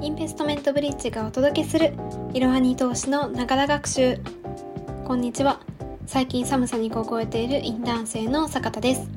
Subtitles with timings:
[0.00, 1.92] インベストメントブリッジがお届けする
[2.32, 4.18] いろはに投資のながら学習。
[5.04, 5.60] こんにちは。
[6.06, 9.10] 最近寒さに凍えているインターン生の坂田です。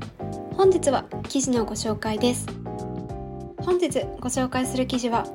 [0.58, 2.48] 本日は記事のご紹介です。
[3.60, 3.90] 本日
[4.20, 5.28] ご紹介する記事は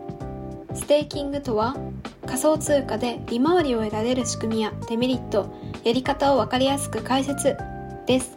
[0.75, 1.77] ステーキングとは
[2.27, 5.55] 仮想通貨で利回りを得られる仕組みやデメリット
[5.85, 7.57] やり方を分かりやすく解説
[8.07, 8.37] です。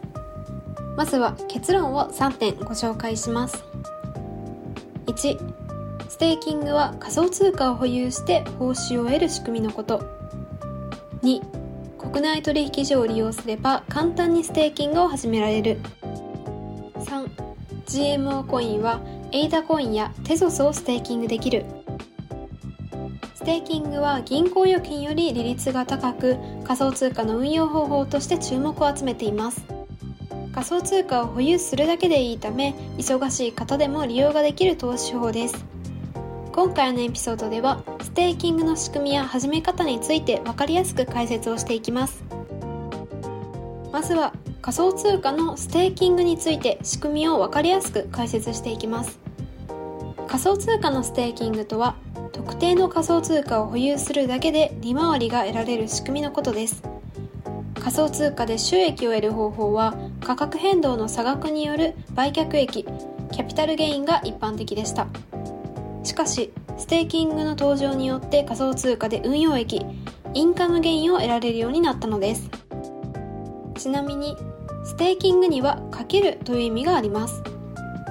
[0.96, 3.64] まずは結論を3点ご紹介します。
[5.06, 5.69] 1
[6.10, 10.02] ステーキングは仮想通貨を保有して報酬を得る仕組みのこと。
[11.22, 11.40] 2
[11.96, 15.78] 国内取引所を利用すれば簡単にステーキングを始められる。
[17.86, 19.00] 3GMO コインは
[19.30, 21.64] エイダコインやテゾスをステーキングできる。
[23.36, 29.64] ステーキングは銀行預金より利率が高く仮想通貨の運用方法として注目を集めています。
[30.52, 35.79] 仮想通貨を保有するだけでいいため忙しい方でも利用ができる投資法です。
[36.60, 42.22] 今回のエピソードではステーキングの仕組みや始め方について分かりやすく解説をしていきます。
[43.90, 49.18] まずは仮想通貨のステーキングについて仕組みを分かりやすく解説していきます。
[50.28, 51.96] 仮想通貨のステーキングとは
[52.30, 56.82] 特定の仮想通貨を保有するだけで利回りが得られる仕組みのことです。
[57.76, 65.06] 仮想通貨で収益を得る方法は価格変動の差額による売却益キャピタルゲインが一般的でした。
[66.02, 69.84] しかしステーキングの登場によって仮想通貨で運用益
[70.32, 72.48] インカムゲインを得られるようになったのです。
[73.76, 74.36] ちなみに
[74.84, 77.42] ステーキングにはかけるという意味があります。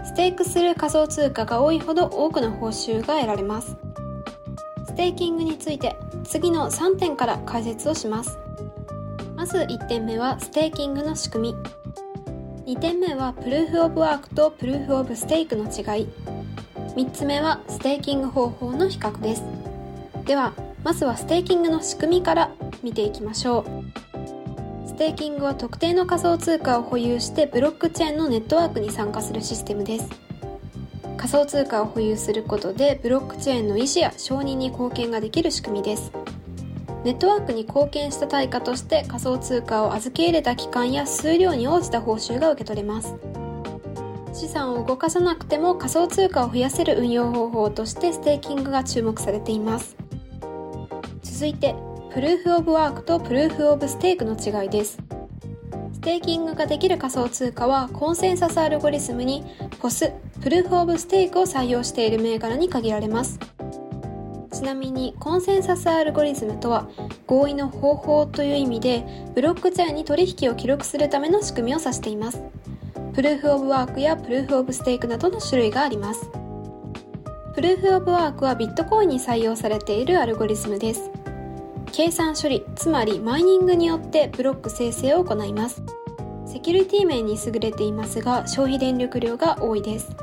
[0.05, 3.77] ステークする仮想通貨が多いほど多くの報酬が得られます。
[4.85, 5.95] ステーキングについて
[6.25, 8.37] 次の3点から解説をします。
[9.35, 11.53] まず1点目はステーキングの仕組
[12.65, 12.73] み。
[12.75, 16.38] 2点目はプルーフオブワークとプルーフオブステークの違い。
[16.99, 19.43] 3つ目はステーキング方法の比較です。
[20.25, 20.51] では
[20.83, 22.51] まずはステーキングの仕組みから
[22.83, 23.65] 見ていきましょう。
[24.85, 30.09] ステーキングは特定の仮想通貨を保有してブロックチェーンのネットワークに参加するシステムです。
[31.15, 36.11] 仮想通貨を保有することでブロックチェーンの維持や承認に貢献ができる仕組みです。
[37.05, 43.15] ネットワークに貢献した対価として仮想通貨を預け入れた期間や数量に応じた報酬が受け取れます。
[44.33, 49.95] 資産を動かさなくても仮想通貨を増やせる運用方法としてステーキングが注目されています。
[51.23, 51.75] 続いて
[52.13, 54.97] プルーフオブワークとプルーフオブステークの違いです。
[55.93, 59.43] ステーキングができる仮想通貨はコンセンサスアルゴリズムに
[59.81, 63.39] POS プルーフオブステークを採用している銘柄に限られます。
[64.51, 66.89] ちなみにコンセンサスアルゴリズムとは
[67.27, 72.41] 合意の方法という意味でブロックチェーンに取引を記録するための仕組みを指しています。
[73.13, 76.29] プルーフオブワークやプルーフオブステークなどの種類があります
[77.53, 81.09] プルーフオブワークはビットコインに採用されているアルゴリズムです
[81.91, 85.83] 計算処理つまりマイニングによってブロック生成を行います
[86.45, 90.15] セキュリティ面に優れていますが消費電力量が多いです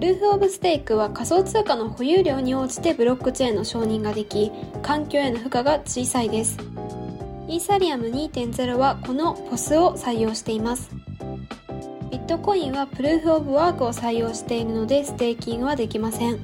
[0.00, 4.50] プルーフオブステークは仮想通貨の保有量に応じてブロックチェーンの承認ができ、
[4.82, 6.56] 環境への負荷が小さいです。
[7.48, 10.88] イーサリアム2.0はこの POS を採用しています。
[12.30, 16.38] ビットコインはプルーフオブワークを採用しているのでステーキングはできません。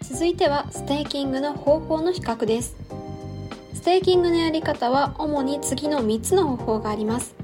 [0.00, 2.76] 続いてはステーキングの方法の比較です。
[3.74, 7.34] ステーキングのやり方は主に次の3つの方法があります。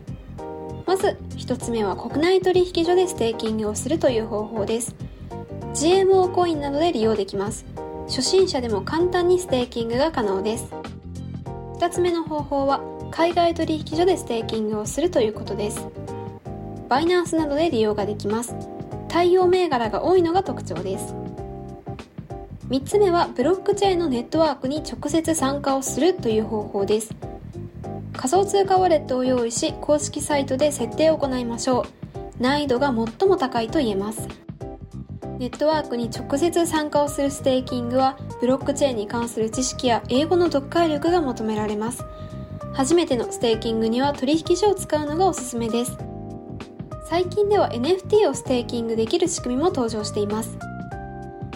[0.86, 4.94] まず1つ目は国内取引所でステーキングをするという方法です
[5.74, 7.64] GMO コインなどで利用できます
[8.08, 10.68] 初心者でも簡単にステーキングが可能です
[11.78, 12.80] 2つ目の方法は
[13.10, 15.86] 海外取引所でステーキングをするということです
[16.92, 18.54] バイナンスなどで利用ができます。
[19.08, 21.14] 対応銘柄が多いのが特徴です。
[22.69, 27.14] 3つ目はブロックチェーンのネットワークに直接参加をするという方法です。
[28.12, 31.86] 仮想通貨ウォレットを用意し公式サイトで設定を行いましょ
[32.38, 32.42] う。
[32.42, 34.28] 難易度が最も高いと言えます。
[35.38, 42.04] ネットワークに直接参加をするステーキングはブロックチェーンに関する知識や英語の読解力が求められます。
[42.74, 45.97] 初めてのステーキングには取引所を使うのがおすすめです。
[47.12, 50.56] 最近では NFT をステーキングできる仕組みも登場しています。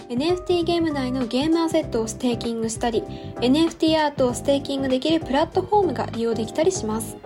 [0.07, 3.01] NFT ゲーム内のゲームアセットをステーキングしたり
[3.37, 7.17] NFT アートをステーキングできるプラットフォームが利用できたりします。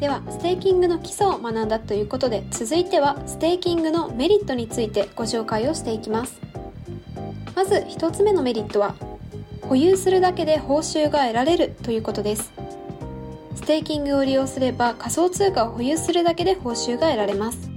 [0.00, 6.40] ではステーキングの基礎を学んだということで続いてはステーキングのメリットについてご紹介をしていきます。
[7.54, 8.96] まず1つ目のメリットは
[9.62, 12.65] 保有するだけで報酬が得られるということです。
[13.66, 17.68] ステーキングを利用すれば仮想通貨を保有するだけで報酬が得られます。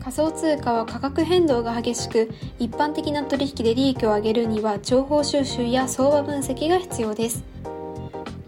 [0.00, 7.42] 仮想通貨は価格変動が激しく一般的な取引で利益を上げるには情報収集や相場分析が必要です。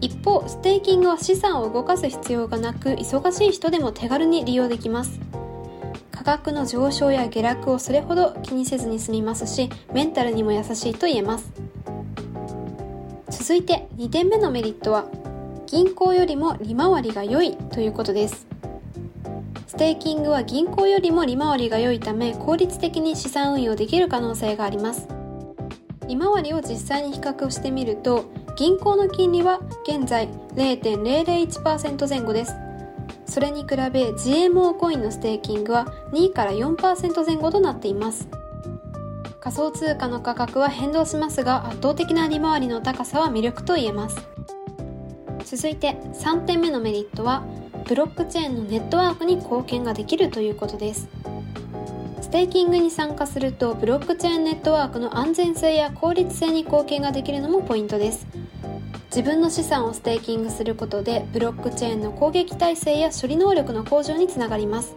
[0.01, 5.19] 一方ステーキングは資産を動かす必要がなく忙しい人でも手軽に利用できます。
[6.11, 11.51] 価格の上昇や下落をそれほど気にせずに済みますしメンタルにも優しいと言えます。
[13.31, 15.07] 続いて2点目のメリットは
[15.71, 18.47] 銀行よりも利回りが良いということです。
[19.67, 25.07] ステーキングは銀行よりも利回りが良いため効率的に資産運用できる可能性があります。
[26.07, 28.25] 利回りを実際に比較してみると
[28.57, 32.55] 銀行の金利は現在0.001%前後です。
[33.27, 33.75] それに比べ
[34.09, 38.27] GMO コインのステーキングは2から4%前後となっています。
[39.39, 44.38] 仮想通貨の価格は変動しますが圧倒的な利回りの高さは魅力と言えます。
[45.49, 47.43] 続いて3点目のメリットは
[47.87, 51.09] ブロックチェーンのネットワークに貢献ができるということです。
[52.21, 58.27] ステーキングに参加するとブロックチェーンネットワークの安全性や効率性に貢献ができるのもポイントです。
[59.07, 64.93] 自分の資産をステーキングすることでブロックチェーンの攻撃耐性や処理能力の向上につながります。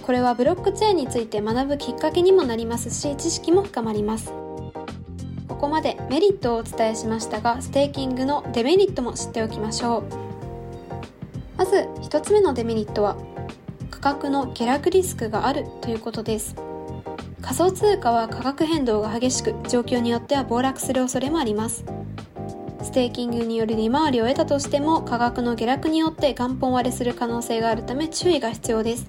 [0.00, 4.32] これはブロックチェーンについて学ぶきっかけにもなりますし知識も深まります。
[5.62, 10.04] ここまでメリットをお伝えしましたがステーキングのデメリットも知っておきましょう。
[11.56, 13.16] まず1つ目のデメリットは
[13.88, 16.56] 価格の下落リスクがあるということです。
[17.40, 21.84] 仮想通貨は価格変動が激しく状況によっては暴落する恐れもあります。
[22.82, 29.08] ステーキングにより利回りを得たとしても価格の下落によって元本割れする可能性があるため注意が必要です。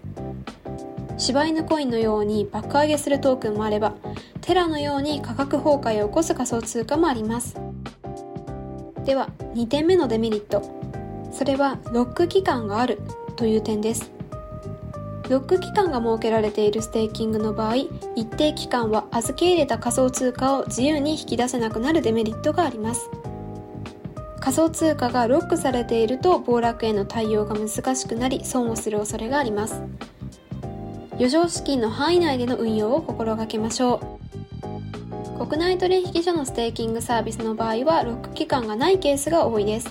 [1.17, 3.95] 柴犬コインのように爆上げするトークンもあれば
[4.43, 7.55] テラのように価格崩壊を起こす仮想通貨もあります。
[9.05, 10.61] では2点目のデメリット。
[11.31, 12.99] それはロック期間がある
[13.37, 14.11] という点です。
[15.29, 17.75] ロック期間が設けられているステーキングの場合
[18.15, 23.09] 一定期間は預け入れた仮想通貨を自由に引き出せなくなるデメリットがあります。
[24.41, 29.81] 仮想通貨がロックされていると暴落への対応が難しくなり損をする恐れがあります。
[31.13, 34.12] 余剰資金の範囲内での運用を心がけましょう。
[35.37, 39.89] 国内取引所のステーキングサービスの場合はロック期間がないケースが多いです。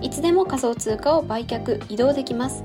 [0.00, 2.64] いつでも仮想通貨を売却移動できます。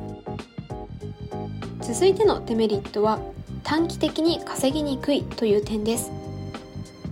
[1.81, 3.19] 続いてのデメリットは
[3.63, 6.11] 短期的に稼ぎにくいという点です。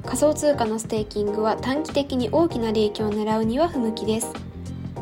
[0.04, 4.34] 仮想通貨のステーキングは短期的に大きな利益を狙うには不向きです。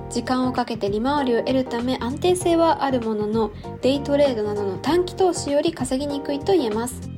[0.10, 3.52] 時間をかけて利回りを得るため安定性はあるものの
[3.82, 7.13] デイトレードなどの短期投資より稼ぎにくいと言えます。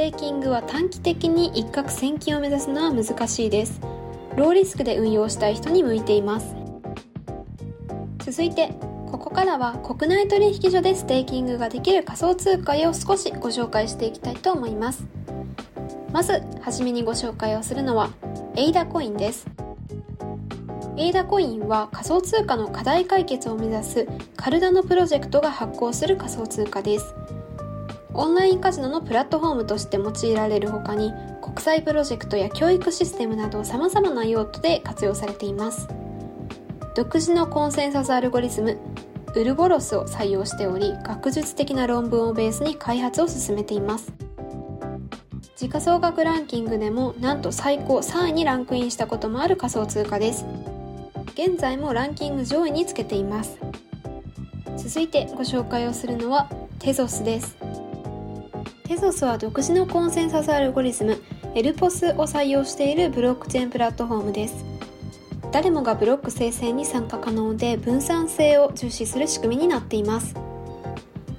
[0.00, 3.82] テーキングは短期的に一攫千金を目指すのは難しいです。
[4.34, 6.56] ローリスクで運用したい人に向いています。
[8.20, 8.68] 続いて
[9.10, 15.04] ここからは国内取引所でステーキングができる仮想通貨を少しご紹介していきたいと思います。
[16.14, 18.08] まずはじめにご紹介をするのは
[18.56, 19.46] エイダコインです。
[20.96, 27.14] エイダコインは仮想通貨の課題解決を目指すカルダノプロジェクトが発行する仮想通貨です。
[28.20, 35.88] オンラインカジノのプラットフォームとして用いられる他に国際プロジェクトや教育システムなど様々な用途で活用されています。
[36.94, 38.76] 独自のコンセンサスアルゴリズム
[39.34, 44.12] ウルボロスを採用しており学術的な論文をベースに開発を進めています。
[45.56, 50.44] 時価総額ランキングでもなんと最高3位にランクインしたこともある仮想通貨です。
[51.32, 53.58] 現在もランキング上位につけています。
[54.76, 56.50] 続いてご紹介をするのは
[56.80, 57.69] テゾスです。
[58.90, 61.22] テゾスは独自のコンセンサスアルゴリズム
[61.54, 64.64] エルポスを採用しているブロックチェーンプラットフォームです。
[65.52, 70.34] 誰もがブロック生成に参加可能で分散性を重視する仕組みになっています。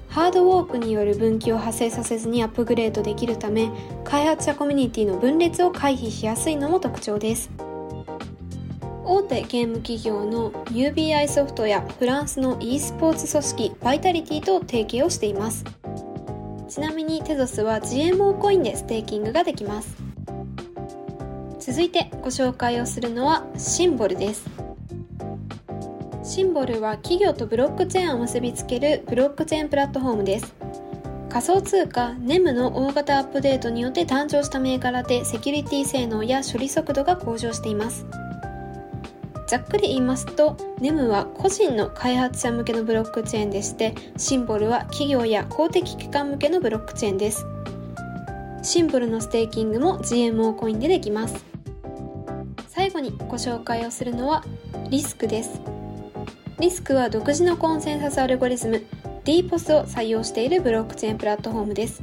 [0.08, 3.70] ハードウォークによる分岐を発生させずにアップグレードできるため
[4.02, 7.50] 開発者コミュニティの分裂を回避しやすいのも特徴です。
[9.04, 15.81] 大手ゲーム企業の UBI ソフトやフランスの e スポーツ組織バイタリティと提携をしています。
[16.72, 19.94] ちなみにテゾスは GMO コインでステーキングができます。
[21.58, 24.48] 続いてご紹介をするのはシンボルです。
[26.24, 30.54] シンボルは企業とブロックチェーンを結びつけるブロックチェーンプラットフォームです。
[31.28, 38.06] 仮想通貨 NEM の大型アップデートによって誕生した銘柄でセキュリティ性能や処理速度が向上しています。
[39.52, 47.44] ざっくり言いますと NEM は個人の開発者向けのブロックチェーンでしてシンボルは企業や公的機関向けのブロックチェーンです。
[48.62, 51.44] シンボルのステーキングも GMO コインでできます。
[52.68, 54.42] 最後にご紹介をするのは
[54.88, 55.60] リスクです。
[56.58, 58.82] リスクは独自のコンセンサスアルゴリズム
[59.26, 62.02] DPOS を採用しているブロックチェーンプラットフォームです。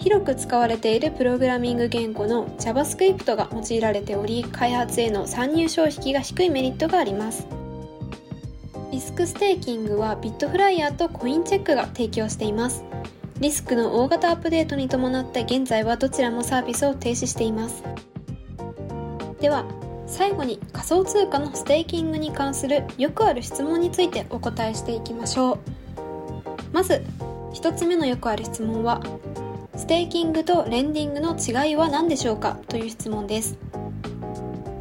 [0.00, 7.46] 広く使われているプログラミング言語の JavaScript が用いられており開発への参入障壁が低いメリットがあります。
[8.90, 12.82] リスクステーキングはビットフライヤーとコインチェックが提供しています。
[13.40, 17.84] リスクの大型アップデートに伴って現在はどちらもサービスを停止しています。
[19.38, 19.66] では
[20.06, 25.58] 最後に仮想通貨のステーキングに関するよくある質問についてお答えしていきましょう。
[26.72, 27.04] まず
[27.52, 29.00] 1つ目のよくある質問は
[29.80, 33.56] ステーキングとレンディングの違いは何でしょうかという質問です。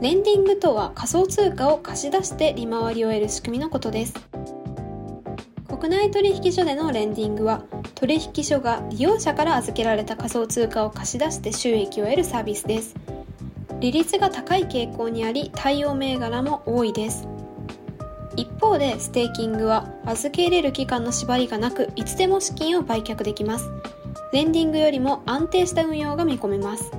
[0.01, 4.13] レンディングとは仮想通貨を貸し出して利回りを得る仕組みのことです。
[5.69, 7.63] 国内取引所でのレンディングは
[7.95, 12.93] 取引所が利用者から預けられた仮想通貨を貸し出して収益を得るサービスです。
[13.79, 17.25] 利率が高い傾向にあり対応銘柄も多いです。
[18.35, 23.69] 一方でステーキングは預け入れる期間の縛りがなくいつでも資金を売却できます。
[24.31, 26.91] レンディングよりも安定した運用が見込めます。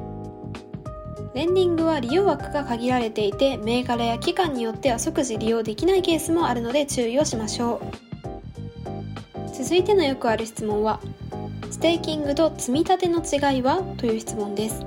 [1.33, 7.81] レンディングは利用枠が限られていて銘柄や期間によっては即時利用できないケースもあるので注意をしましょ
[9.37, 9.55] う。
[9.55, 11.01] 続いてのよくある質問は
[11.71, 13.81] ステーキングと積み立ての違いは？
[13.97, 14.85] という質問です。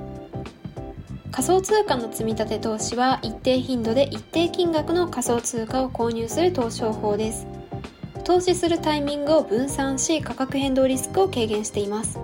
[1.32, 7.46] 仮想通貨の積み立て投資は一定頻度で一定金額の仮想通貨を購入する投資法です。
[8.22, 12.18] 投資するタイミングを分散し価格変動リスクを軽減しています。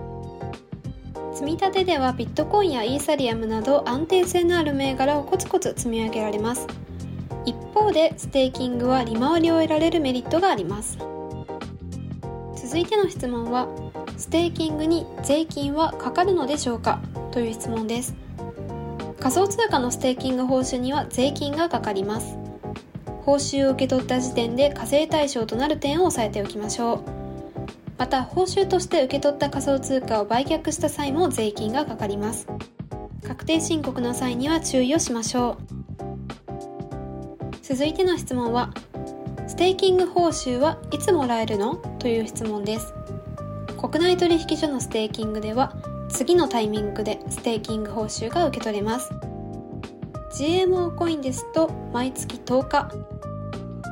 [1.41, 6.67] 積み立てではビットコインやイーサリアムなど安定性のある銘柄をコツコツ積み上げられます。
[7.45, 10.99] 一方でステーキングは利回りを得られるメリットがあります。
[12.55, 13.67] 続いての質問は
[14.17, 17.01] ステーキングに税金はかかるのでしょうか？
[17.31, 18.13] という質問です。
[19.19, 22.37] 仮想通貨のステーキング報酬には税金がかかります。
[23.25, 27.20] 報酬を受け取った時点で課税対象となる点を押さえておきましょう。
[28.01, 32.47] また報酬として受け取った仮想通貨を売却した際も税金がかかります。
[33.23, 35.57] 確定申告の際には注意をしましょう。
[37.61, 38.73] 続いての質問は
[39.45, 41.75] ステーキング報酬はいつもらえるの？
[41.75, 42.91] という質問です。
[43.79, 45.75] 国内取引所のステーキングでは
[46.09, 49.11] 次のタイミングでステーキング報酬が受け取れます。
[50.39, 52.89] GMO コインですと毎月10日。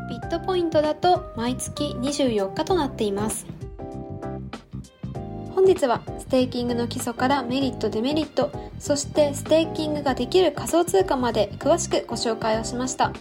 [0.09, 3.45] ビットポイントだと毎月24日となっています。
[5.59, 8.49] 本日はステーキングの基礎からメリットデメリット
[8.79, 13.11] そしてステーキングができる仮想通貨まで詳しくご紹介をしました。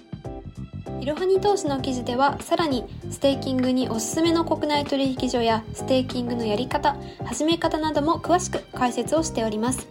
[1.00, 9.88] いろはに投資の記事ではさらにステーキングにおすすめの国内取引所やステーキングのやり方始め方なども詳しく解説をしております。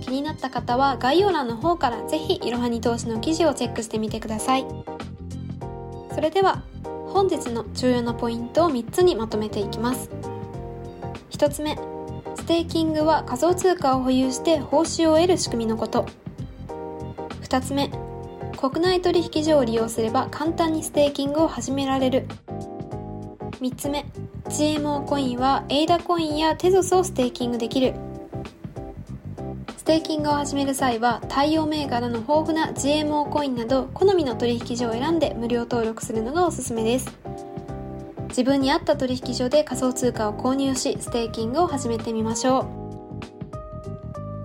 [0.00, 4.64] 気になった方は概要欄の方からぜひいろはに投資の記事をチェックしてみてください。
[6.14, 6.62] それでは
[7.12, 10.08] 本日の重要なポイントを3つにまとめていきます。
[11.34, 11.76] 1つ目
[12.36, 16.06] ステーキングは仮想通貨を保有して報酬を得る仕組みのこと。
[17.42, 17.90] 2つ目
[18.56, 22.28] 国内取引所を利用すれば簡単にステーキングを始められる。
[23.60, 24.06] 3つ目
[24.44, 27.94] GMO コインはエイダコインやテゾスをステーキングできる。
[29.76, 37.23] ステーキングを始める際は対応銘柄の豊富な GMO コインなど好みの取引所を選んで無料登録するのがおすすめです。
[38.36, 42.62] 自分に合った取引所で仮想通貨を購入しステーキングを始めてみましょ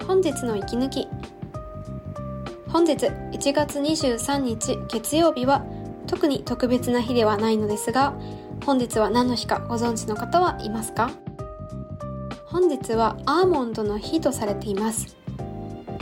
[0.02, 0.06] う。
[0.06, 1.08] 本日の息抜き。
[2.68, 5.66] 本日1月23日月曜日は
[6.06, 8.14] 特に特別な日ではないのですが
[8.64, 11.10] 本日は何の日かご存知の方はいますか？
[12.46, 15.18] 本日はアーモンドの日とされています。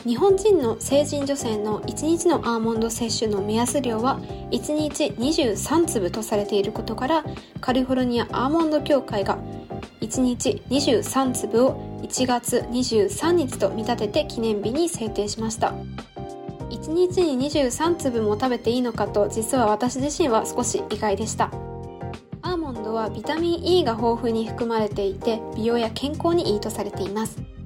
[0.08, 4.22] 日本人の成人女性の1日のアーモンド摂取の目安量は
[4.52, 7.26] 1日23粒とされていることから
[7.60, 9.38] カリフォルニアアーモンド協会が
[10.00, 15.74] 1日23粒を1月23日と見立てて記念日に制定しました。
[16.70, 21.52] 1日に23粒も食べていいのかと実は私自身は少し意外でした。
[22.42, 27.57] アーモンドはビタミン E が豊富に含まれていて美容や健康にいいとされています。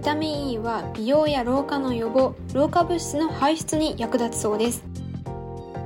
[0.00, 4.82] ビタミン E は美容や老化の予防老化物質の排出に役立つそうです。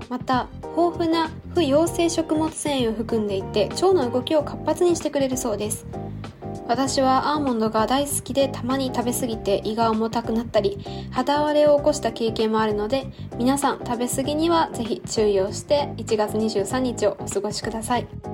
[0.09, 5.85] また豊富な不溶性食物繊維を含んでいて腸の動きを活発にしてくれるそうです。
[6.68, 10.78] 私はアーモンドが大好きでたまに食べ過ぎて胃が重たくなったり
[11.11, 18.34] 肌荒れを起こした経験もあるので皆さん食べ過ぎにはぜひ注意をして1月23日をお過ごしください。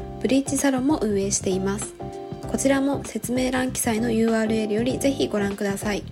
[0.21, 1.95] ブリーチサロンも運営しています
[2.51, 6.03] こちらも説明欄記載の URL よりぜひご覧ください。